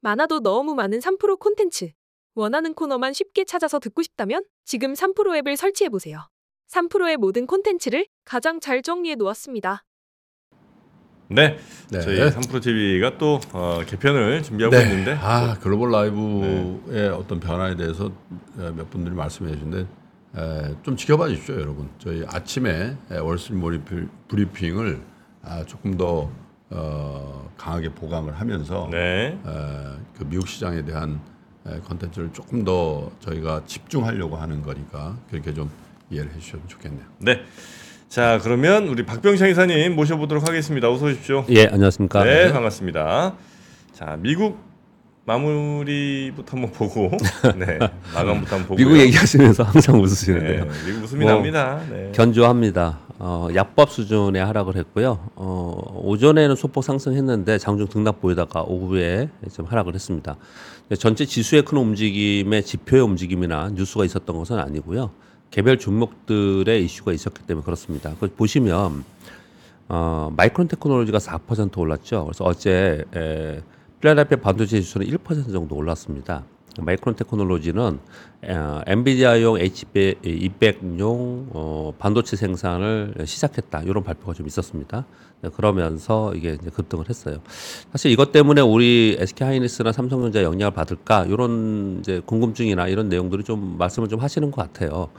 [0.00, 1.90] 많아도 너무 많은 3프로 콘텐츠.
[2.34, 6.28] 원하는 코너만 쉽게 찾아서 듣고 싶다면 지금 3프로 앱을 설치해 보세요.
[6.70, 9.84] 3프로의 모든 콘텐츠를 가장 잘 정리해 놓았습니다.
[11.30, 11.58] 네,
[11.90, 12.00] 네.
[12.00, 14.82] 저희 3프로 TV가 또 어, 개편을 준비하고 네.
[14.84, 18.06] 있는데 아 글로벌 라이브의 어떤 변화에 대해서
[18.58, 19.78] 에, 몇 분들이 말씀해 주신데
[20.36, 21.90] 에, 좀 지켜봐 주십시오, 여러분.
[21.98, 25.02] 저희 아침에 에, 월스트리트 브리핑을
[25.42, 26.30] 아, 조금 더
[26.70, 29.58] 어, 강하게 보강을 하면서 네, 에,
[30.18, 31.20] 그 미국 시장에 대한
[31.66, 35.70] 에, 컨텐츠를 조금 더 저희가 집중하려고 하는 거니까 그렇게 좀
[36.10, 37.04] 이해를 해주시면 좋겠네요.
[37.18, 37.40] 네.
[38.08, 40.90] 자, 그러면 우리 박병창 이사님 모셔보도록 하겠습니다.
[40.90, 41.44] 어서 오십시오.
[41.50, 42.24] 예, 안녕하십니까.
[42.24, 43.34] 네, 반갑습니다.
[43.92, 44.58] 자, 미국
[45.26, 47.10] 마무리부터 한번 보고,
[47.56, 47.78] 네,
[48.14, 48.76] 마감부터 한번 보고.
[48.76, 50.64] 미국 얘기하시면서 항상 웃으시는데요.
[50.64, 51.82] 네, 미국 웃음이 뭐, 납니다.
[51.90, 52.10] 네.
[52.14, 52.98] 견조합니다.
[53.20, 55.18] 어, 약법 수준의 하락을 했고요.
[55.34, 60.36] 어, 오전에는 소폭 상승했는데 장중 등락 보이다가 오후에 좀 하락을 했습니다.
[60.98, 65.10] 전체 지수의 큰 움직임에 지표의 움직임이나 뉴스가 있었던 것은 아니고요.
[65.50, 68.14] 개별 종목들의 이슈가 있었기 때문에 그렇습니다.
[68.20, 69.04] 그 보시면
[69.88, 72.24] 어, 마이크론 테크놀로지가 4% 올랐죠.
[72.24, 73.60] 그래서 어제 에,
[74.00, 76.44] 필라델피아 반도체 지수는 1% 정도 올랐습니다.
[76.84, 77.98] 마이크론 테크놀로지는
[78.42, 83.82] 어, 엔비디아용 H200용 어, 반도체 생산을 시작했다.
[83.82, 85.04] 이런 발표가 좀 있었습니다.
[85.40, 87.38] 네, 그러면서 이게 이제 급등을 했어요.
[87.92, 93.76] 사실 이것 때문에 우리 SK 하이닉스나 삼성전자 영향을 받을까 이런 이제 궁금증이나 이런 내용들이 좀
[93.78, 95.10] 말씀을 좀 하시는 것 같아요.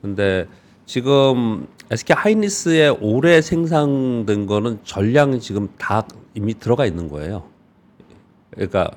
[0.00, 0.46] 근데
[0.86, 7.44] 지금 SK 하이닉스에 올해 생산된 거는 전량이 지금 다 이미 들어가 있는 거예요.
[8.50, 8.90] 그러니까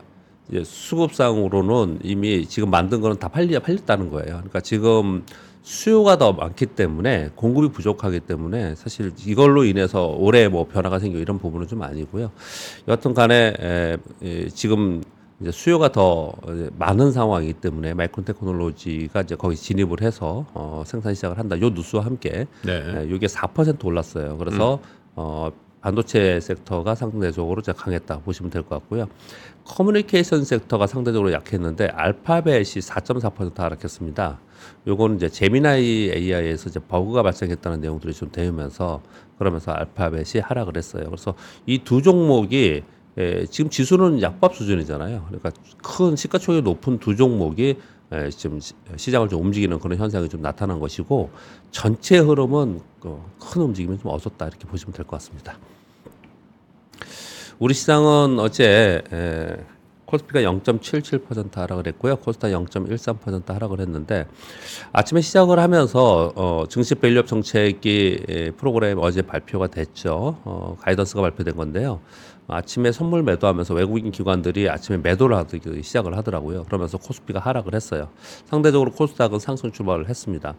[0.50, 4.36] 이제 수급상으로는 이미 지금 만든 거는 다 팔리 팔렸다는 거예요.
[4.36, 5.24] 그러니까 지금
[5.64, 11.40] 수요가 더 많기 때문에 공급이 부족하기 때문에 사실 이걸로 인해서 올해 뭐 변화가 생겨 이런
[11.40, 12.32] 부분은 좀 아니고요.
[12.88, 15.04] 여하튼 간에 에, 에, 지금
[15.40, 16.34] 이제 수요가 더
[16.78, 21.60] 많은 상황이기 때문에 마이크론 테크놀로지가 이제 거기 진입을 해서 어, 생산 시작을 한다.
[21.60, 22.84] 요 뉴스와 함께 네.
[22.98, 24.38] 예, 이게 4% 올랐어요.
[24.38, 24.80] 그래서
[25.16, 29.08] 어, 반도체 섹터가 상대적으로 강했다 보시면 될 것 같고요.
[29.66, 34.40] 커뮤니케이션 섹터가 상대적으로 약했는데 알파벳이 4.4% 하락했습니다.
[34.88, 39.02] 요거는 이제 제미나이 AI에서 이제 버그가 발생했다는 내용들이 좀 되면서
[39.38, 41.06] 그러면서 알파벳이 하락을 했어요.
[41.06, 41.34] 그래서
[41.66, 42.84] 이 두 종목이
[43.18, 45.26] 예, 지금 지수는 약밥 수준이잖아요.
[45.28, 45.52] 그러니까
[45.84, 47.78] 큰 시가총액이 높은 두 종목이
[48.14, 51.30] 예, 지금 시- 시장을 좀 움직이는 그런 현상이 좀 나타난 것이고
[51.72, 55.58] 전체 흐름은 어, 큰 움직임이 좀 없었다 이렇게 보시면 될 것 같습니다.
[57.62, 59.56] 우리 시장은 어제 에,
[60.06, 62.16] 코스피가 0.77% 하락을 했고요.
[62.16, 64.26] 코스닥 0.13% 하락을 했는데
[64.92, 70.40] 아침에 시작을 하면서 어, 증시 밸류업 정책이 에, 프로그램 어제 발표가 됐죠.
[70.44, 72.00] 어, guidance가 발표된 건데요.
[72.48, 76.64] 아침에 선물 매도하면서 외국인 기관들이 아침에 매도를 하기 시작을 하더라고요.
[76.66, 78.10] 그러면서 코스피가 하락을 했어요.
[78.46, 80.56] 상대적으로 코스닥은 상승 출발을 했습니다.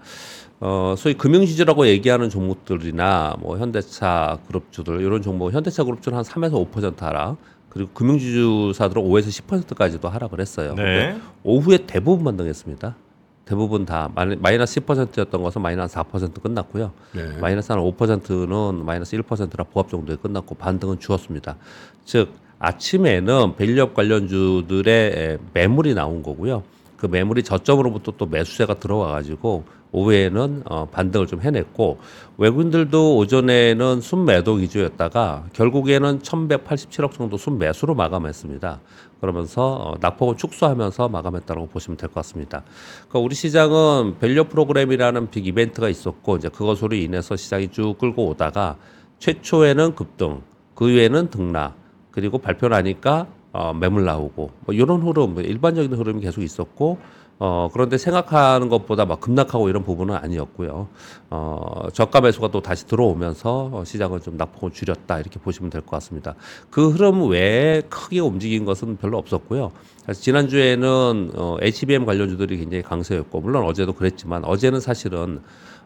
[0.60, 7.00] 어, 소위 금융지주라고 얘기하는 종목들이나 뭐 현대차 그룹주들 이런 종목, 현대차 그룹주는 한 3에서 5%
[7.00, 7.37] 하락,
[7.69, 10.75] 그리고 금융지주사들은 5에서 10%까지도 하락을 했어요.
[10.75, 11.19] 네.
[11.43, 12.97] 오후에 대부분 반등했습니다.
[13.45, 16.93] 대부분 다 마이- 마이너스 10%였던 것은 마이너스 4% 끝났고요.
[17.13, 17.37] 네.
[17.41, 21.57] 마이너스 한 5%는 마이너스 1%라 보합 정도에 끝났고 반등은 주었습니다.
[22.05, 26.63] 즉 아침에는 밸류업 관련주들의 에, 매물이 나온 거고요.
[26.97, 31.99] 그 매물이 저점으로부터 또 매수세가 들어와 가지고 오후에는 어, 반등을 좀 해냈고
[32.39, 38.81] 외국인들도 오전에는 순매도 위주였다가 결국에는 1,187억 정도 순매수로 마감했습니다.
[39.22, 42.65] 그러면서 어, 낙폭을 축소하면서 마감했다고 보시면 될 것 같습니다.
[43.09, 48.77] 그러니까 우리 시장은 value 프로그램이라는 big 이벤트가 있었고 이제 그것으로 인해서 시장이 쭉 끌고 오다가
[49.21, 50.43] 최초에는 급등,
[50.75, 51.77] 그 이후에는 등락,
[52.11, 56.99] 그리고 발표 나니까 어, 매물 나오고 뭐 이런 흐름, 일반적인 흐름이 계속 있었고
[57.45, 60.87] 어, 그런데 생각하는 것보다 막 급락하고 이런 부분은 아니었고요.
[61.29, 65.91] 어, 저가 매수가 또 다시 들어오면서 어, 시장을 좀 낙폭을 줄였다 이렇게 보시면 될 것
[65.91, 66.37] 같습니다.
[66.71, 69.73] 그 흐름 외에 크게 움직인 것은 별로 없었고요.
[70.13, 75.41] 지난주에는 어, HBM 관련주들이 굉장히 강세였고 물론 어제도 그랬지만 어제는 사실은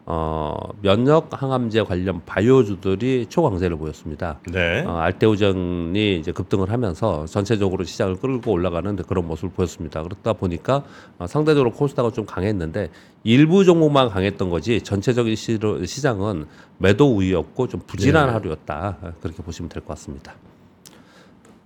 [0.09, 4.39] 어, 면역 항암제 관련 바이오주들이 초강세를 보였습니다.
[4.49, 4.85] 네.
[4.85, 10.01] 어, 알테오전이 이제 급등을 하면서 전체적으로 시장을 끌고 올라가는 그런 모습을 보였습니다.
[10.03, 10.85] 그렇다 보니까
[11.17, 12.89] 어, 상대적으로 코스닥은 좀 강했는데
[13.25, 16.45] 일부 종목만 강했던 거지 전체적인 시, 시장은
[16.77, 18.31] 매도 우위였고 좀 부진한 네.
[18.31, 20.35] 하루였다 그렇게 보시면 될 것 같습니다.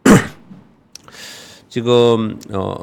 [1.70, 2.74] 지금 어,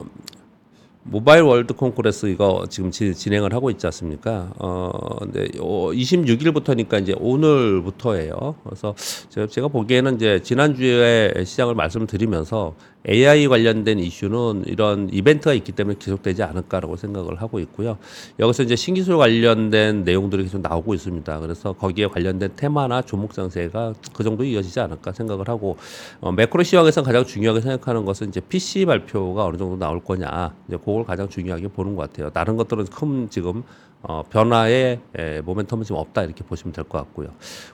[1.10, 4.52] 모바일 월드 콩쿠레스 이거 지금 지, 진행을 하고 있지 않습니까?
[4.58, 4.90] 어,
[5.20, 8.56] 근데 어, 26일부터니까 이제 오늘부터예요.
[8.62, 8.94] 그래서
[9.30, 12.74] 제가, 제가 보기에는 이제 지난주에 시장을 말씀드리면서
[13.08, 17.96] AI 관련된 이슈는 이런 이벤트가 있기 때문에 계속되지 않을까라고 생각을 하고 있고요.
[18.38, 21.40] 여기서 이제 신기술 관련된 내용들이 계속 나오고 있습니다.
[21.40, 25.78] 그래서 거기에 관련된 테마나 종목 장세가 그 정도 이어지지 않을까 생각을 하고
[26.20, 30.76] 어, 매크로 시황에서 가장 중요하게 생각하는 것은 이제 PC 발표가 어느 정도 나올 거냐 이제
[30.76, 32.30] 그걸 가장 중요하게 보는 것 같아요.
[32.30, 33.62] 다른 것들은 큰 지금
[34.02, 37.28] 어, 변화의 에, 모멘텀은 지금 없다 이렇게 보시면 될 것 같고요.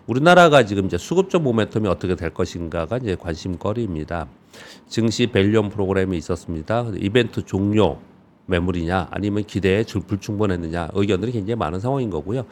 [0.07, 4.27] 우리나라가 지금 이제 수급적 모멘텀이 어떻게 될 것인가가 이제 관심거리입니다.
[4.89, 6.87] 증시 밸류엄 프로그램이 있었습니다.
[7.01, 7.99] 이벤트 종료
[8.47, 12.45] 매물이냐 아니면 기대에 줄- 불충분했느냐 의견들이 굉장히 많은 상황인 거고요.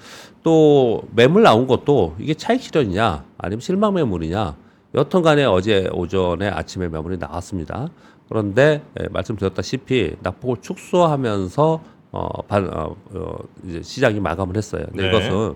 [0.43, 4.57] 또 매물 나온 것도 이게 차익 실현이냐 아니면 실망 매물이냐
[4.95, 7.89] 여튼 간에 어제 오전에 아침에 매물이 나왔습니다.
[8.29, 11.81] 그런데 예, 말씀드렸다시피 낙폭을 축소하면서
[12.13, 14.85] 어, 반, 어, 어, 이제 시장이 마감을 했어요.
[14.91, 15.09] 근데 네.
[15.09, 15.55] 이것은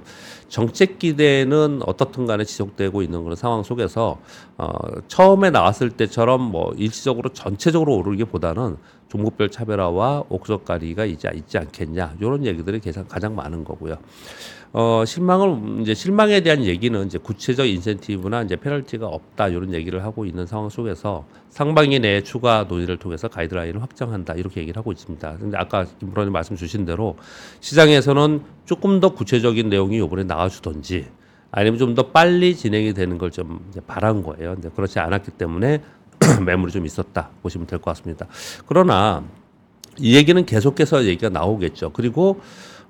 [0.49, 4.19] 정책 기대는 어떻든 간에 지속되고 있는 그런 상황 속에서
[4.57, 4.69] 어,
[5.07, 12.45] 처음에 나왔을 때처럼 뭐 일시적으로 전체적으로 오르기보다는 종목별 차별화와 옥석 가리가 있지, 있지 않겠냐 이런
[12.45, 13.99] 얘기들이 가장, 많은 거고요.
[14.73, 20.27] 어, 실망을 이제 실망에 대한 얘기는 이제 구체적 인센티브나 이제 페널티가 없다 이런 얘기를 하고
[20.27, 25.37] 있는 상황 속에서 상반기 내에 추가 논의를 통해서 가이드라인을 확정한다 이렇게 얘기를 하고 있습니다.
[25.39, 27.17] 근데 아까 김부장님 말씀 주신 대로
[27.61, 31.07] 시장에서는 조금 더 구체적인 내용이 이번에 나와주던지
[31.53, 34.55] 아니면 좀 더 빨리 진행이 되는 걸 좀 바란 거예요.
[34.55, 35.81] 근데 그렇지 않았기 때문에
[36.45, 38.27] 매물이 좀 있었다 보시면 될 것 같습니다.
[38.67, 39.23] 그러나
[39.99, 41.91] 이 얘기는 계속해서 얘기가 나오겠죠.
[41.93, 42.41] 그리고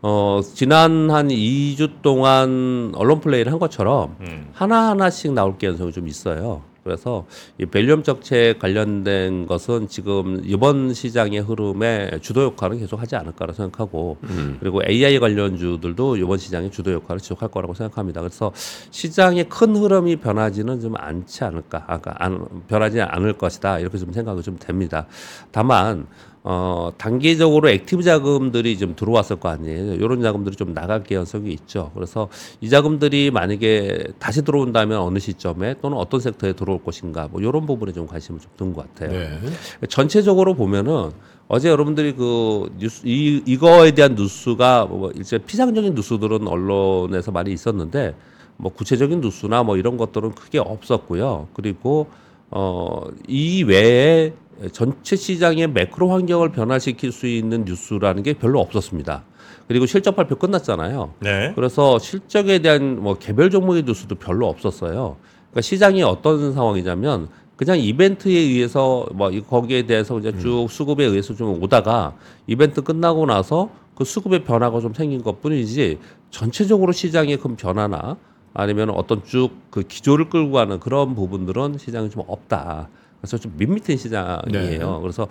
[0.03, 4.49] 어 지난 한 2주 동안 언론 플레이를 한 것처럼 음.
[4.53, 6.63] 하나하나씩 나올 가능성이 좀 있어요.
[6.87, 7.27] 그래서
[7.59, 14.19] 이 밸류엄 정책 관련된 것은 지금 이번 시장의 흐름에 주도 역할은 계속 하지 않을까라 생각하고
[14.61, 18.21] 그리고 AI 관련주들도 이번 시장의 주도 역할을 지속할 거라고 생각합니다.
[18.21, 18.53] 그래서
[18.91, 24.43] 시장의 큰 흐름이 변하지는 좀 않지 않을까, 아까 안, 변하지 않을 것이다 이렇게 좀 생각이
[24.43, 25.07] 좀 됩니다.
[25.51, 26.07] 다만
[26.49, 29.95] 어, 단기적으로 active 자금들이 좀 들어왔을 거 아니에요.
[29.95, 31.91] 이런 자금들이 좀 나갈 가능성이 있죠.
[31.93, 32.29] 그래서
[32.61, 37.93] 이 자금들이 만약에 다시 들어온다면 어느 시점에 또는 어떤 sector에 들어올 것인가, 뭐 이런 부분에
[37.93, 39.11] 좀 관심을 좀 둔 것 같아요.
[39.11, 39.41] 네.
[39.89, 41.11] 전체적으로 보면은
[41.49, 48.15] 어제 여러분들이 그 뉴스 이 이거에 대한 뉴스가 뭐 이제 피상적인 뉴스들은 언론에서 많이 있었는데
[48.57, 51.49] 뭐 구체적인 뉴스나 뭐 이런 것들은 크게 없었고요.
[51.55, 52.07] 그리고
[52.51, 54.33] 어 이 외에
[54.73, 59.25] 전체 시장의 매크로 환경을 변화시킬 수 있는 뉴스라는 게 별로 없었습니다.
[59.69, 61.15] 그리고 실적 발표 끝났잖아요.
[61.21, 61.53] 네.
[61.55, 65.17] 그래서 실적에 대한 뭐 개별 종목의 뉴스도 별로 없었어요.
[65.51, 71.35] 그러니까 시장이 어떤 상황이냐면 그냥 이벤트에 의해서 뭐 이- 거기에 대해서 이제 쭉 수급에 의해서
[71.35, 72.15] 좀 오다가
[72.47, 75.99] 이벤트 끝나고 나서 그 수급의 변화가 좀 생긴 것 뿐이지
[76.31, 78.17] 전체적으로 시장의 큰 변화나
[78.55, 82.89] 아니면 어떤 쭉 그 기조를 끌고 가는 그런 부분들은 시장이 좀 없다.
[83.21, 84.43] 그래서 좀 밋밋한 시장이에요.
[84.53, 84.99] 네.
[85.03, 85.27] 그래서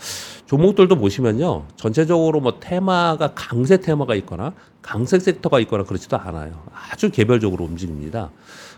[0.48, 1.66] 종목들도 보시면요.
[1.76, 6.64] 전체적으로 뭐 테마가 강세 테마가 있거나 강세 섹터가 있거나 그렇지도 않아요.
[6.74, 8.32] 아주 개별적으로 움직입니다.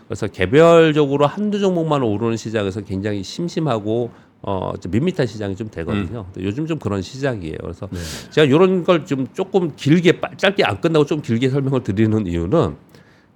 [0.06, 4.10] 그래서 개별적으로 한두 종목만 오르는 시장에서 굉장히 심심하고
[4.40, 6.24] 어, 좀 밋밋한 시장이 좀 되거든요.
[6.32, 7.56] 근데 요즘 좀 그런 시장이에요.
[7.60, 7.88] 그래서
[8.30, 12.76] 제가 이런 걸 좀 조금 길게 빠- 짧게 안 끝나고 좀 길게 설명을 드리는 이유는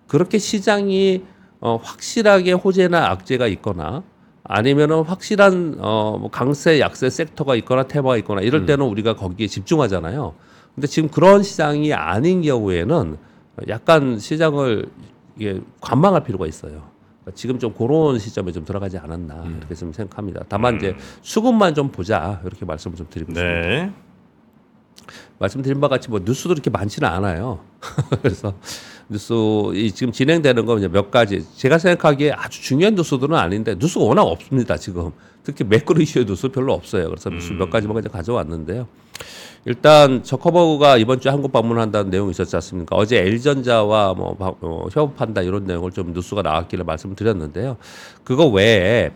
[0.06, 1.24] 그렇게 시장이
[1.60, 4.02] 어, 확실하게 호재나 악재가 있거나
[4.44, 10.34] 아니면은 확실한 어, 뭐 강세 약세 섹터가 있거나 테마가 있거나 이럴 때는 우리가 거기에 집중하잖아요.
[10.74, 13.16] 근데 지금 그런 시장이 아닌 경우에는
[13.68, 14.86] 약간 시장을
[15.36, 16.90] 이게 관망할 필요가 있어요.
[17.22, 20.44] 그러니까 지금 좀 그런 시점에 좀 들어가지 않았나 이렇게 좀 생각합니다.
[20.48, 23.60] 다만 이제 수급만 좀 보자 이렇게 말씀을 좀 드리고 있습니다.
[25.42, 25.46] 네.
[25.46, 27.58] 말씀드린 바와 같이 뭐 뉴스도 그렇게 많지는 않아요.
[28.22, 28.54] 그래서
[29.08, 29.34] 뉴스
[29.74, 34.22] 이 지금 진행되는 거 이제 몇 가지 제가 생각하기에 아주 중요한 뉴스들은 아닌데 뉴스가 워낙
[34.22, 35.10] 없습니다 지금
[35.42, 37.08] 특히 매크로 이슈의 뉴스 별로 없어요.
[37.08, 38.86] 그래서 뉴스 몇 가지만 그냥 가져왔는데요.
[39.64, 42.96] 일단 저커버그가 이번 주에 한국 방문한다는 내용이 있었지 않습니까?
[42.96, 47.76] 어제 LG전자와 뭐, 바- 어, 협업한다 이런 내용을 좀 뉴스가 나왔기를 말씀을 드렸는데요.
[48.24, 49.10] 그거 외에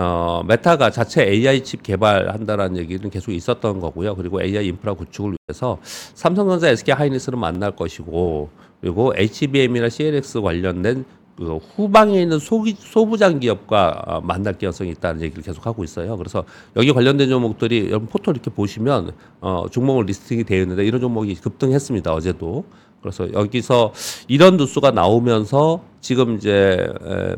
[0.00, 4.14] 어, 메타가 자체 AI 칩 개발한다라는 얘기는 계속 있었던 거고요.
[4.14, 5.78] 그리고 AI 인프라 구축을 위해서
[6.14, 8.48] 삼성전자, SK 하이닉스는 만날 것이고
[8.80, 11.04] 그리고 HBM이나 CXL 관련된
[11.36, 16.16] 그 후방에 있는 소기, 소부장 기업과 어, 만날 가능성이 있다는 얘기를 계속 하고 있어요.
[16.16, 16.44] 그래서
[16.76, 22.14] 여기 관련된 종목들이 여러분 포털 이렇게 보시면 어, 종목을 listing이 되어 있는데 이런 종목이 급등했습니다.
[22.14, 22.64] 어제도.
[23.02, 23.92] 그래서 여기서
[24.28, 27.36] 이런 뉴스가 나오면서 지금 이제 에,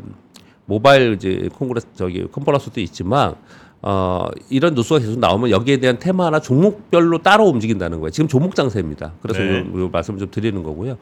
[0.71, 3.35] 모바일 이제 congress 저기 컨퍼런스도 있지만
[3.81, 8.11] 어 이런 뉴스가 계속 나오면 여기에 대한 테마나 종목별로 따로 움직인다는 거예요.
[8.11, 9.13] 지금 종목 장세입니다.
[9.21, 9.59] 그래서 네.
[9.59, 10.97] 요, 요 말씀을 좀 드리는 거고요.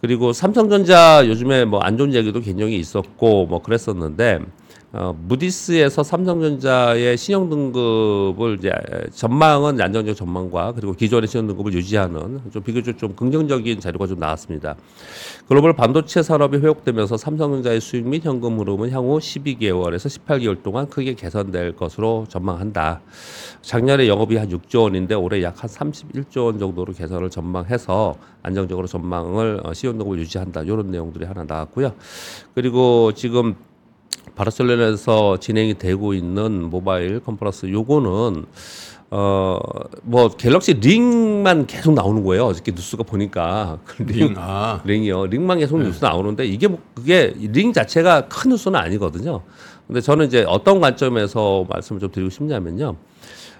[0.00, 4.38] 그리고 삼성전자 요즘에 뭐 안 좋은 얘기도 굉장히 있었고 뭐 그랬었는데
[4.94, 8.70] 어, 무디스에서 삼성전자의 신용 등급을 이제
[9.14, 14.76] 전망은 안정적 전망과 그리고 기존의 신용 등급을 유지하는 좀 비교적 좀 긍정적인 자료가 좀 나왔습니다.
[15.48, 21.76] 글로벌 반도체 산업이 회복되면서 삼성전자의 수익 및 현금 흐름은 향후 12개월에서 18개월 동안 크게 개선될
[21.76, 23.00] 것으로 전망한다.
[23.62, 29.60] 작년에 영업이 한 6조 원인데 올해 약 한 31조 원 정도로 개선을 전망해서 안정적으로 전망을
[29.62, 30.62] 어, 신용 등급을 유지한다.
[30.62, 31.92] 이런 내용들이 하나 나왔고요.
[32.54, 33.54] 그리고 지금
[34.34, 38.46] 바르셀로나에서 진행이 되고 있는 모바일 컨퍼런스 요거는
[39.10, 39.58] 어
[40.04, 42.46] 뭐 갤럭시 링만 계속 나오는 거예요.
[42.46, 45.26] 어저께 뉴스가 보니까 그 링, 링, 아, 링이요.
[45.26, 49.42] 링만 계속 뉴스 나오는데 이게 뭐 그게 링 자체가 큰 뉴스는 아니거든요.
[49.86, 52.96] 근데 저는 이제 어떤 관점에서 말씀을 좀 드리고 싶냐면요.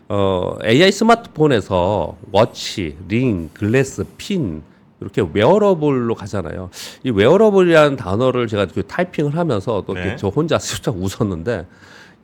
[0.08, 4.62] 어, AI 스마트폰에서 watch, 링, glass, 핀
[5.02, 6.70] 이렇게 wearable로 가잖아요.
[7.04, 10.16] 이 wearable이라는 단어를 제가 그 타이핑을 하면서 또 네.
[10.16, 11.66] 저 혼자 슬쩍 웃었는데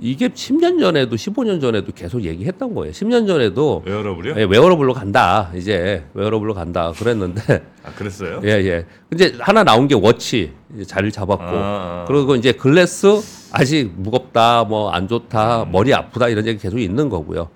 [0.01, 2.93] 이게 10년 전에도 15년 전에도 계속 얘기했던 거예요.
[2.93, 4.35] 10년 전에도 wearable이요?
[4.39, 5.51] 예, wearable로 간다.
[5.57, 6.93] 이제 wearable로 간다.
[6.97, 7.43] 그랬는데
[7.83, 8.41] 아 그랬어요?
[8.45, 8.87] 예, 예.
[9.11, 12.05] 근데 하나 나온 게 watch 이제 자리를 잡았고 아, 아.
[12.07, 17.49] 그리고 이제 glass 아직 무겁다, 뭐 안 좋다, 머리 아프다 이런 얘기 계속 있는 거고요.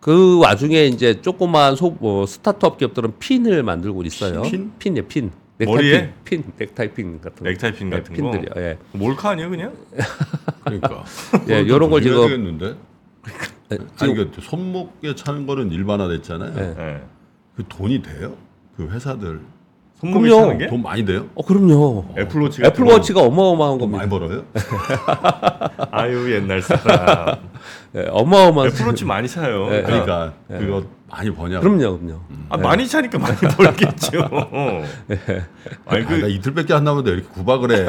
[0.00, 4.42] 그 와중에 이제 조그만 소, 뭐 스타트업 기업들은 핀을 만들고 있어요.
[4.42, 4.72] 핀?
[4.78, 5.30] 핀이요, 핀.
[5.58, 6.14] 머리에?
[6.24, 7.50] 핀, 핀, 넥타이 핀 같은 거.
[7.50, 8.30] 넥타이 핀 네, 같은 거.
[8.30, 8.50] 핀들이요.
[8.56, 8.78] 예.
[8.92, 9.74] 몰카 아니에요 그냥?
[10.64, 11.04] 그러니까.
[11.50, 12.76] 예, 요런 걸 지금 되겠는데?
[13.72, 16.54] 예, 아니 그 손목에 차는 거는 일반화됐잖아요.
[16.54, 16.74] 네.
[16.74, 17.02] 네.
[17.56, 18.36] 그 돈이 돼요?
[18.76, 19.40] 그 회사들
[20.00, 20.42] 손목에 그럼요.
[20.44, 20.66] 차는 게?
[20.68, 21.26] 돈 많이 돼요?
[21.34, 22.06] 어 그럼요.
[22.18, 23.98] 애플워치 애플워치가 어마어마한 돈 겁니다.
[23.98, 24.44] 많이 벌어요?
[24.52, 25.88] 거.
[25.92, 27.36] 아유 옛날 사람.
[27.94, 28.70] 예, 어마어마한.
[28.70, 29.68] 애플워치 많이 사요.
[29.68, 29.82] 네.
[29.82, 31.62] 그러니까 그거 많이 버냐고.
[31.62, 32.20] 그럼요, 그럼요.
[32.48, 34.22] 아 많이 차니까 많이 벌겠죠.
[35.86, 37.86] 아니 아, 나 그 이틀밖에 안 남았는데 왜 이렇게 구박을 해.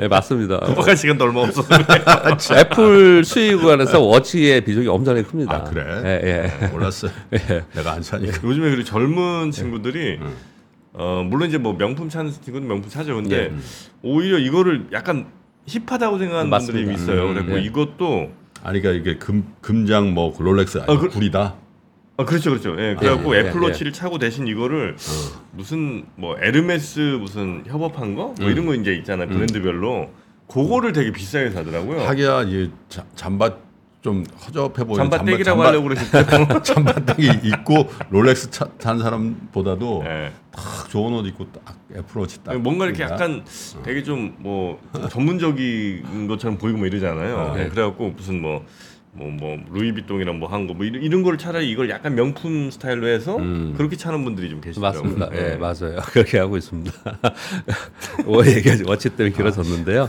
[0.00, 0.60] 예, 맞습니다.
[0.60, 2.58] 도박할 시간도 얼마 없어서 그래.
[2.60, 5.54] 애플 수익 관에서 워치의 비중이 엄청나게 큽니다.
[5.54, 5.84] 아, 그래?
[6.24, 6.66] 예, 예.
[6.68, 7.10] 몰랐어요.
[7.74, 8.38] 내가 안 사니까.
[8.42, 10.18] 요즘에 그리고 젊은 친구들이
[10.92, 13.16] 어 물론 이제 뭐 명품 찾는 친구는 명품 찾아요.
[13.16, 13.52] 근데
[14.02, 15.26] 오히려 이거를 약간
[15.66, 16.92] hip하다고 생각하는 분들이 맞습니다.
[16.92, 17.28] 있어요.
[17.30, 17.62] 음, 그리고 네.
[17.62, 18.30] 이것도
[18.62, 21.54] 아니 그러니까 이게 금 금장 뭐 롤렉스 아니 어, 고 그- 구리다.
[22.16, 22.72] 아 그렇죠 그렇죠.
[22.78, 24.96] 예, 그래갖고 예, 예, 애플워치를 차고 대신 이거를
[25.52, 28.50] 무슨 뭐 에르메스 무슨 협업한 거뭐 음.
[28.50, 30.10] 이런 거 이제 있잖아요 브랜드별로
[30.46, 32.00] 그거를 되게 비싸게 사더라고요.
[32.00, 33.54] 하기야 이 자- 잠바
[34.02, 36.62] 좀 허접해 보이는 잠바떼기라고 하려고 그러셨죠.
[36.64, 40.32] 잠바떼기 입고 롤렉스 차, 찬 사람보다도 예.
[40.50, 43.14] 딱 좋은 옷 입고 딱 애플워치 딱 뭔가 이렇게 입는다.
[43.24, 43.44] 약간
[43.84, 44.80] 되게 좀 뭐
[45.10, 47.52] 전문적인 것처럼 보이고 뭐 이러잖아요.
[47.54, 47.64] 네.
[47.64, 48.62] 예, 그래갖고 무슨 뭐뭐
[49.38, 53.36] 뭐 루이비통이랑 뭐 한 거 뭐 이런, 이런 걸 차라리 이걸 약간 명품 스타일로 해서
[53.36, 53.74] 음.
[53.76, 55.02] 그렇게 차는 분들이 좀 계시더라고요.
[55.02, 55.28] 맞습니다.
[55.36, 55.56] 예, 예.
[55.56, 56.00] 맞아요.
[56.12, 56.92] 그렇게 하고 있습니다.
[58.26, 60.08] 오 얘기가 워치 때문에 길어졌는데요.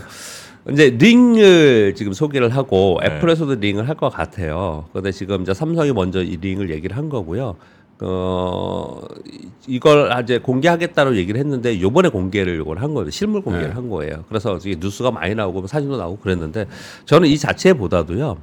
[0.70, 3.08] 이제 링을 지금 소개를 하고 네.
[3.16, 4.84] 애플에서도 링을 할 것 같아요.
[4.92, 7.56] 근데 지금 이제 삼성이 먼저 이 링을 얘기를 한 거고요.
[8.04, 9.00] 어
[9.30, 13.10] 이- 이걸 이제 공개하겠다고 얘기를 했는데 요번에 공개를 이걸 한 거예요.
[13.10, 13.74] 실물 공개를 네.
[13.74, 14.24] 한 거예요.
[14.28, 16.66] 그래서 이게 뉴스가 많이 나오고 사진도 나오고 그랬는데
[17.06, 18.38] 저는 이 자체보다도요.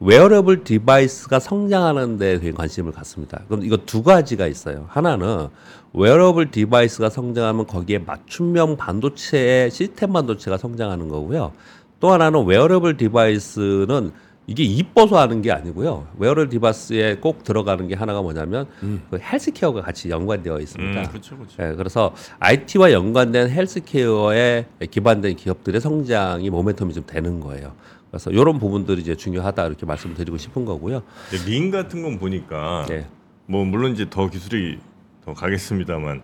[0.00, 3.42] wearable device가 성장하는 데 되게 관심을 갖습니다.
[3.48, 4.86] 그럼 이거 두 가지가 있어요.
[4.88, 5.48] 하나는
[5.94, 11.52] wearable device가 성장하면 거기에 맞춤형 반도체의 시스템 반도체가 성장하는 거고요.
[12.00, 14.10] 또 하나는 wearable device는
[14.48, 16.08] 이게 이뻐서 하는 게 아니고요.
[16.18, 18.66] wearable device에 꼭 들어가는 게 하나가 뭐냐면
[19.08, 21.00] 그 헬스케어가 같이 연관되어 있습니다.
[21.00, 21.62] 음, 그렇죠, 그렇죠.
[21.62, 27.72] 예, 그래서 IT와 연관된 헬스케어에 기반된 기업들의 성장이 모멘텀이 좀 되는 거예요.
[28.10, 31.02] 그래서 이런 부분들이 이제 중요하다 이렇게 말씀을 드리고 싶은 거고요.
[31.46, 33.06] 링 같은 건 보니까 예.
[33.46, 34.78] 뭐 물론 이제 더 기술이
[35.24, 36.22] 더 가겠습니다만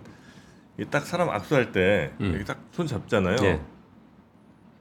[0.79, 3.37] 이게 딱 사람 악수할 때 이렇게 딱손 잡잖아요.
[3.43, 3.61] 예.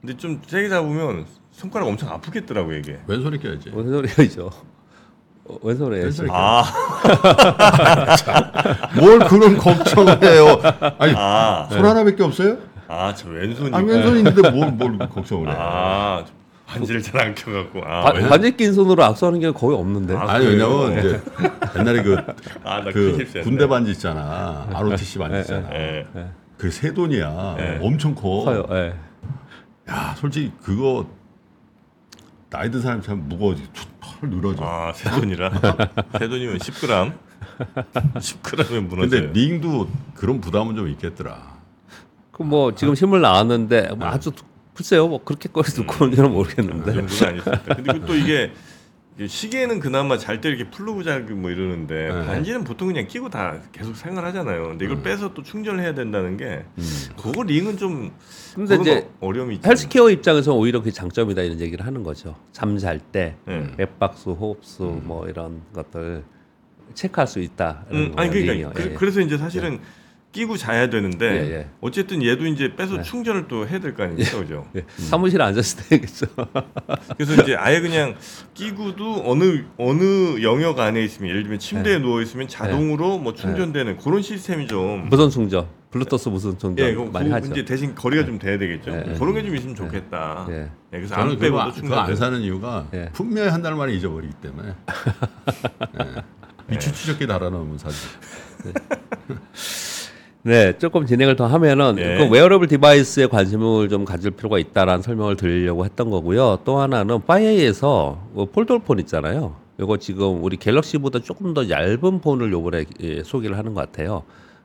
[0.00, 2.98] 근데 좀 세게 잡으면 손가락 엄청 아프겠더라고 이게.
[3.06, 3.70] 왼손에 껴야지.
[3.74, 4.50] 왼손이죠.
[5.44, 6.62] 어, 왼손에 왼손에 아,
[9.00, 10.60] 뭘 그런 걱정을 해요?
[10.98, 12.58] 아니 아, 손 하나밖에 없어요?
[12.86, 13.74] 아, 저 왼손이.
[13.74, 15.54] 아 왼손인데 뭘, 뭘 걱정을 해?
[15.56, 16.32] 아, 저
[16.70, 17.80] 반지를 잘 안 껴갖고.
[17.84, 20.14] 아, 바, 왼- 반지 낀 손으로 악수하는 게 거의 없는데.
[20.16, 20.46] 아, 아니?
[20.46, 21.20] 왜냐면 이제
[21.78, 22.16] 옛날에 그,
[22.64, 23.26] 아, 나 그.
[23.42, 26.06] 군대 반지 있잖아 ROTC 반지 예, 있잖아 예.
[26.56, 27.78] 그세 돈이야 예.
[27.82, 28.44] 엄청 커.
[28.44, 28.64] 커요.
[28.70, 28.94] 예.
[29.90, 31.06] 야 솔직히 그거
[32.50, 33.62] 나이 든 사람 참 무거워지
[34.00, 34.62] 털 늘어져.
[34.64, 35.50] 아, 세 돈이라.
[36.18, 37.12] 세 돈이면 10g.
[38.14, 39.22] 10g이면 무너져요.
[39.22, 41.58] 근데 링도 그런 부담은 좀 있겠더라.
[42.32, 46.92] 그뭐 지금 실물 나왔는데 뭐 아주 두- 글쎄요 뭐 그렇게까지 두꺼운지는 그 모르겠는데.
[46.92, 47.74] 정도는 아니었습니다.
[47.74, 48.52] 근데 그또 이게
[49.26, 52.26] 시계는 그나마 잘 때 이렇게 풀르고 자고 뭐 이러는데 네.
[52.26, 54.68] 반지는 보통 그냥 끼고 다 계속 생활 하잖아요.
[54.68, 56.84] 근데 이걸 빼서 또 충전을 해야 된다는 게 음.
[57.20, 58.12] 그거 링은 좀
[58.54, 59.68] 근데 이제 뭐 어려움이 있죠.
[59.68, 62.36] 헬스케어 입장에서 오히려 그게 장점이다 이런 얘기를 하는 거죠.
[62.52, 63.66] 잠잘 때 네.
[63.76, 66.24] 맥박수, 호흡수 뭐 이런 것들
[66.94, 67.84] 체크할 수 있다.
[67.92, 68.72] 음, 아니 그러니까 링이요.
[68.74, 69.80] 그, 예, 래서 이제 사실은
[70.32, 71.68] 끼고 자야 되는데 예, 예.
[71.80, 73.02] 어쨌든 얘도 이제 빼서 네.
[73.02, 74.64] 충전을 또 해야 될 거 아닙니까, 그죠?
[74.76, 74.84] 예.
[74.96, 76.26] 사무실에 앉았을 때겠죠.
[77.18, 78.14] 그래서 이제 아예 그냥
[78.54, 84.22] 끼고도 어느 어느 영역 안에 있으면 예를 들면 침대에 누워 있으면 자동으로 뭐 충전되는 그런
[84.22, 87.50] 시스템이 좀 무선 충전, 블루투스 무선 충전 예, 그거, 많이 하죠.
[87.50, 88.92] 이제 대신 거리가 좀 돼야 되겠죠.
[88.92, 89.14] 예, 예.
[89.18, 90.46] 그런 게 좀 있으면 좋겠다.
[90.50, 90.54] 예.
[90.62, 92.16] 예, 그래서 저는 안 빼고도 안- 그거 안 충전.
[92.16, 93.10] 사는 이유가 예.
[93.12, 94.74] 분명히 한 달 만에 잊어버리기 때문에
[95.98, 96.22] 예.
[96.68, 97.96] 위치 추적기 달아놓으면 사지.
[100.42, 102.16] 네, 조금 진행을 더 하면은 네.
[102.16, 106.60] 그 wearable device에 관심을 좀 가질 필요가 있다라는 설명을 드리려고 했던 거고요.
[106.64, 109.56] 또 하나는 화웨이에서 뭐 폴더폰 있잖아요.
[109.78, 114.22] 이거 지금 우리 갤럭시보다 조금 더 얇은 폰을 요번에 예, 소개를 하는 것 같아요.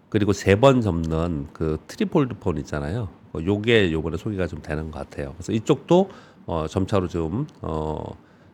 [0.09, 3.09] 그리고 세 번 접는 그 trifold 폰 있잖아요.
[3.33, 5.33] 어, 요게 요번에 소개가 좀 되는 것 같아요.
[5.37, 6.09] 그래서 이쪽도
[6.45, 8.01] 어, 점차로 좀 어,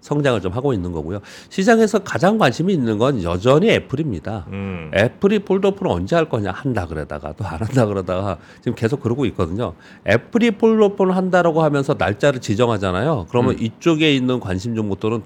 [0.01, 1.19] 성장을 좀 하고 있는 거고요.
[1.49, 4.45] 시장에서 가장 관심이 있는 건 여전히 애플입니다.
[4.49, 4.91] 음.
[4.95, 9.73] 애플이 폴더폰을 언제 할 거냐 한다 그러다가 또 안 한다 그러다가 지금 계속 그러고 있거든요.
[10.07, 13.27] 애플이 폴더폰을 한다라고 하면서 날짜를 지정하잖아요.
[13.29, 15.21] 그러면 이쪽에 있는 관심 종목들은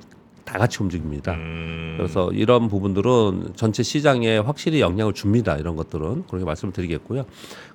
[0.45, 1.33] 다 같이 움직입니다.
[1.33, 1.95] 음.
[1.97, 5.57] 그래서 이런 부분들은 전체 시장에 확실히 영향을 줍니다.
[5.57, 7.25] 이런 것들은 그렇게 말씀을 드리겠고요.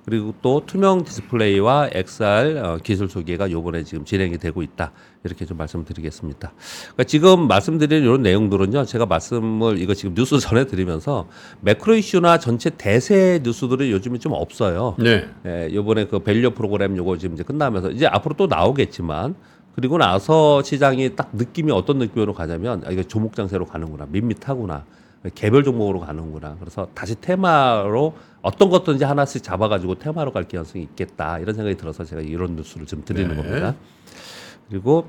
[0.05, 4.91] 그리고 또 투명 디스플레이와 XR 어, 기술 소개가 요번에 지금 진행이 되고 있다.
[5.23, 6.53] 이렇게 좀 말씀드리겠습니다.
[6.83, 8.85] 그러니까 지금 말씀드린 이런 내용들은요.
[8.85, 11.27] 제가 말씀을 이거 지금 뉴스 전해드리면서
[11.59, 14.95] 매크로 이슈나 전체 대세 뉴스들이 요즘에 좀 없어요.
[14.97, 15.27] 네.
[15.45, 19.35] 예, 요번에 그 value 프로그램 요거 지금 이제 끝나면서 이제 앞으로 또 나오겠지만
[19.75, 24.85] 그리고 나서 시장이 딱 느낌이 어떤 느낌으로 가냐면 아, 이거 종목 장세로 가는구나 밋밋하구나
[25.35, 31.55] 개별 종목으로 가는구나 그래서 다시 테마로 어떤 것든지 하나씩 잡아가지고 테마로 갈 가능성이 있겠다 이런
[31.55, 33.35] 생각이 들어서 제가 이런 뉴스를 좀 드리는 네.
[33.35, 33.75] 겁니다.
[34.69, 35.07] 그리고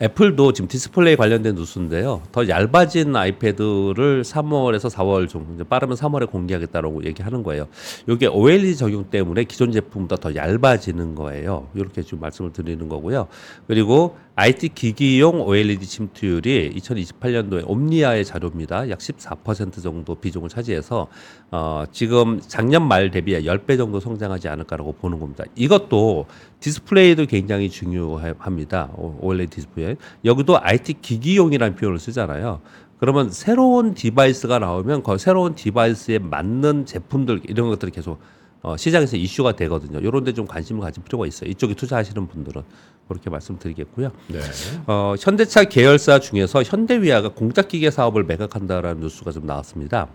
[0.00, 2.22] 애플도 지금 디스플레이 관련된 뉴스인데요.
[2.30, 7.66] 더 얇아진 아이패드를 3월에서 4월 정도, 빠르면 3월에 공개하겠다라고 얘기하는 거예요.
[8.08, 11.66] 이게 OLED 적용 때문에 기존 제품보다 더 얇아지는 거예요.
[11.74, 13.26] 이렇게 지금 말씀을 드리는 거고요.
[13.66, 18.88] 그리고 IT 기기용 OLED 침투율이 2028년도에 옴디아의 자료입니다.
[18.88, 21.08] 약 14% 정도 비중을 차지해서
[21.50, 25.42] 어, 지금 작년 말 대비해 10배 정도 성장하지 않을까라고 보는 겁니다.
[25.56, 26.26] 이것도
[26.60, 28.90] 디스플레이도 굉장히 중요합니다.
[28.96, 29.96] 오- OLED 디스플레이.
[30.24, 32.60] 여기도 IT 기기용이라는 표현을 쓰잖아요.
[32.98, 38.20] 그러면 새로운 device가 나오면 그 새로운 device에 맞는 제품들 이런 것들이 계속
[38.62, 39.98] 어, 시장에서 이슈가 되거든요.
[40.00, 41.50] 이런 데 좀 관심을 가질 필요가 있어요.
[41.50, 42.62] 이쪽에 투자하시는 분들은
[43.08, 44.10] 그렇게 말씀드리겠고요.
[44.28, 44.40] 네.
[44.86, 50.08] 어, 현대차 계열사 중에서 현대위아가 공작기계 사업을 매각한다라는 뉴스가 좀 나왔습니다.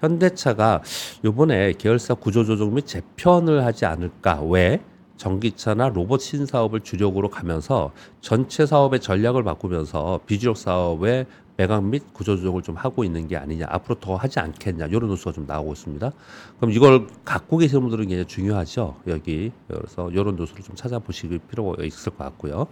[0.00, 0.82] 현대차가
[1.24, 4.42] 요번에 계열사 구조조정 및 재편을 하지 않을까?
[4.42, 4.80] 왜?
[5.16, 11.24] 전기차나 로봇 신사업을 주력으로 가면서 전체 사업의 전략을 바꾸면서 비주력 사업의
[11.56, 15.46] 매각 및 구조조정을 좀 하고 있는 게 아니냐 앞으로 더 하지 않겠냐 이런 뉴스가 좀
[15.46, 16.12] 나오고 있습니다.
[16.58, 22.12] 그럼 이걸 갖고 계시는 분들은 굉장히 중요하죠 여기 그래서 이런 뉴스를 좀 찾아보실 필요가 있을
[22.12, 22.66] 것 같고요.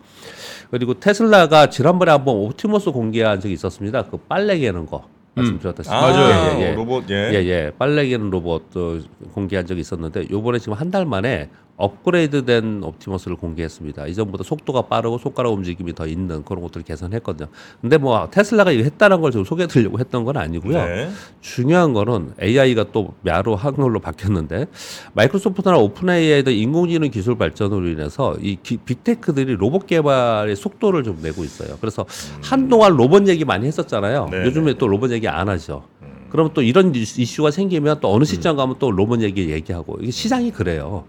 [0.71, 4.03] 그리고 테슬라가 지난번에 한번 옵티머스 공개한 적이 있었습니다.
[4.05, 6.61] 그 빨래 개는 거 말씀드렸다시피 아, 맞아요.
[6.61, 6.75] 예, 예.
[6.75, 7.31] 로봇 예.
[7.33, 7.73] 예, 예.
[7.77, 9.01] 빨래 개는 로봇도
[9.33, 14.07] 공개한 적이 있었는데 요번에 지금 한 달 만에 업그레이드된 옵티머스를 공개했습니다.
[14.07, 17.49] 이전보다 속도가 빠르고 손가락 움직임이 더 있는 그런 것들을 개선했거든요.
[17.81, 20.73] 근데 뭐 테슬라가 이거 했다는 걸좀 소개해 드리려고 했던 건 아니고요.
[20.85, 21.11] 네.
[21.41, 24.67] 중요한 거는 AI가 또 야로 한글로 바뀌었는데
[25.15, 31.43] 마이크로소프트나 오픈 AI의 인공지능 기술 발전으로 인해서 이 기- 빅테크들이 로봇 개발의 속도를 좀 내고
[31.45, 31.77] 있어요.
[31.81, 32.07] 그래서
[32.43, 34.29] 한동안 로봇 얘기 많이 했었잖아요.
[34.31, 35.85] 네, 요즘에 또 로봇 얘기 안 하죠.
[36.31, 40.11] 그러면 또 이런 이슈- 이슈가 생기면 또 어느 시점 가면 또 로봇 얘기 얘기하고 이게
[40.11, 41.05] 시장이 그래요.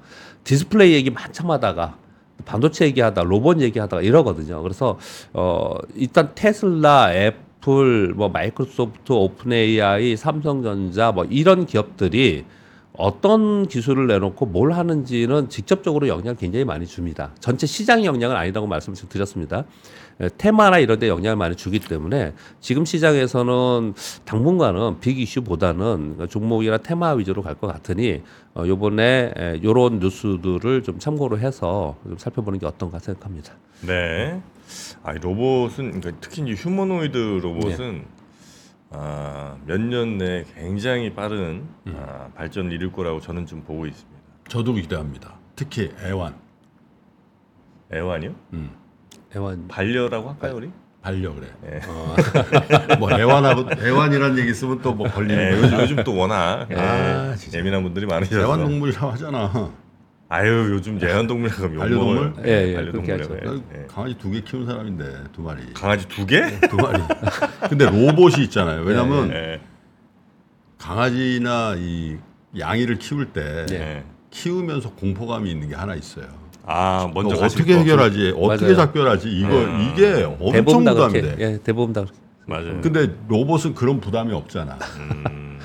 [0.45, 1.97] 디스플레이 얘기 한참 하다가
[2.45, 4.61] 반도체 얘기하다 로봇 얘기하다가 이러거든요.
[4.61, 4.97] 그래서
[5.33, 12.45] 어 일단 테슬라, 애플, 뭐 마이크로소프트, 오픈 AI, 삼성전자 뭐 이런 기업들이
[12.97, 17.31] 어떤 기술을 내놓고 뭘 하는지는 직접적으로 영향을 굉장히 많이 줍니다.
[17.39, 19.65] 전체 시장 영향은 아니라고 말씀을 좀 드렸습니다.
[20.21, 27.13] 에, 테마나 이런 데 영향을 많이 주기 때문에 지금 시장에서는 당분간은 빅 이슈보다는 종목이나 테마
[27.13, 28.21] 위주로 갈 것 같으니
[28.53, 33.53] 어, 요번에 에, 요런 뉴스들을 좀 참고로 해서 좀 살펴보는 게 어떤가 생각합니다.
[33.81, 34.41] 네.
[35.03, 38.05] 아, 이 로봇은 그러니까 특히 이제 휴머노이드 로봇은 네.
[38.97, 41.95] 아, 몇 년 내에 굉장히 빠른 음.
[41.97, 44.21] 아, 발전을 이룰 거라고 저는 좀 보고 있습니다.
[44.47, 45.33] 저도 기대합니다.
[45.55, 46.35] 특히 애완.
[47.93, 48.33] 애완이요?
[48.53, 48.71] 음.
[49.35, 50.69] 애완 반려라고 할까요, 우리?
[51.01, 51.47] 반려 그래.
[51.67, 51.81] 예.
[52.97, 55.61] 뭐 애완하고 애완이라는 얘기 쓰면 또 뭐 걸리는 예, 거야.
[55.61, 57.57] 요즘, 요즘 또 워낙 아, 예.
[57.57, 59.71] 예민한 분들이 많으셔서 애완동물이라고 하잖아.
[60.27, 62.33] 아유 요즘 애완동물이라고 하면 반려동물?
[62.45, 63.61] 예, 예, 반려동물이라고 그렇게 해요.
[63.71, 63.85] 나 예.
[63.87, 65.73] 강아지 두 개 키우는 사람인데 두 마리.
[65.73, 66.59] 강아지 두 개?
[66.67, 67.01] 두 마리.
[67.69, 68.81] 근데 로봇이 있잖아요.
[68.83, 69.61] 왜냐면 예.
[70.79, 72.17] 강아지나 이
[72.57, 74.03] 양이를 키울 때 예.
[74.31, 76.25] 키우면서 공포감이 있는 게 하나 있어요.
[76.65, 77.79] 아 먼저 너 가실 어떻게 거.
[77.81, 78.33] 해결하지?
[78.35, 78.75] 어떻게 맞아요.
[78.77, 79.29] 작별하지?
[79.29, 79.91] 이거 음.
[79.93, 81.35] 이게 엄청 대부분 다 부담이 그렇게.
[81.35, 81.43] 돼.
[81.53, 82.19] 예, 대부분 다 그렇게.
[82.47, 82.81] 맞아요.
[82.81, 84.77] 근데 로봇은 그런 부담이 없잖아.
[84.99, 85.59] 음,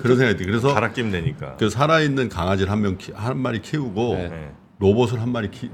[0.00, 0.44] 그런 생각이 돼.
[0.44, 1.56] 그래서 갈아 되니까.
[1.56, 4.30] 그 살아있는 강아지를 한 명 한 마리 키우고 네.
[4.32, 4.52] 예.
[4.78, 5.70] 로봇을 한 마리 키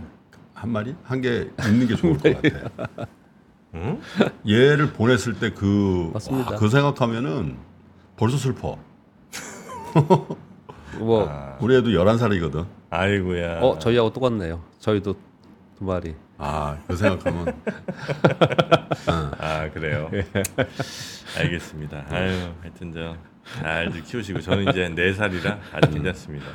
[0.55, 3.07] 한 마리 한 개 있는 게 좋을 것 같아.
[3.75, 4.01] 응?
[4.49, 6.13] 얘를 보냈을 때 그.
[6.59, 7.57] 그 생각하면은
[8.17, 8.77] 벌써 슬퍼.
[10.99, 12.67] 뭐 아, 우리 애도 11살이거든.
[12.91, 13.61] 아이고야.
[13.61, 14.63] 어, 저희하고 똑같네요.
[14.81, 15.15] 저희도
[15.79, 16.15] 두 마리.
[16.37, 17.55] 아, 그 생각하면
[19.07, 20.11] 아 그래요.
[21.39, 22.05] 알겠습니다.
[22.11, 26.47] 아유 하여튼 저 잘 키우시고 저는 이제 네 살이라 아주 괜찮습니다.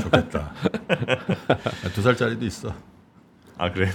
[0.00, 0.52] 좋겠다.
[1.94, 2.74] 두 살짜리도 있어.
[3.58, 3.92] 아 그래요?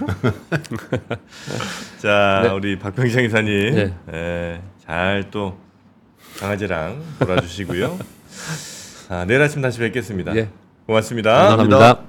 [1.99, 2.49] 자 네.
[2.49, 3.93] 우리 박병장 이사님 네.
[4.13, 5.59] 예, 잘또
[6.39, 7.97] 강아지랑 놀아주시고요.
[9.09, 10.35] 아, 내일 아침 다시 뵙겠습니다.
[10.35, 10.49] 예.
[10.85, 11.31] 고맙습니다.
[11.31, 11.77] 감사합니다.
[11.77, 12.06] 감사합니다.